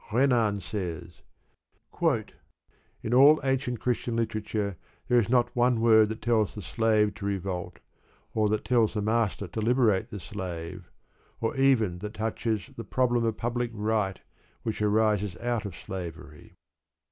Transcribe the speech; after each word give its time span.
Renan 0.11 0.61
says: 0.61 1.21
In 3.03 3.13
all 3.13 3.39
ancient 3.43 3.79
Christian 3.79 4.15
literature 4.15 4.75
there 5.07 5.19
is 5.19 5.29
not 5.29 5.55
one 5.55 5.79
word 5.79 6.09
that 6.09 6.23
tells 6.23 6.55
the 6.55 6.63
slave 6.63 7.13
to 7.13 7.25
revolt, 7.27 7.77
or 8.33 8.49
that 8.49 8.65
tells 8.65 8.95
the 8.95 9.01
master 9.03 9.47
to 9.49 9.61
liberate 9.61 10.09
the 10.09 10.19
slave, 10.19 10.89
or 11.39 11.55
even 11.55 11.99
that 11.99 12.15
touches 12.15 12.71
the 12.75 12.83
problem 12.83 13.23
of 13.25 13.37
public 13.37 13.69
right 13.75 14.19
which 14.63 14.81
arises 14.81 15.37
out 15.37 15.65
of 15.65 15.75
slavery. 15.77 16.55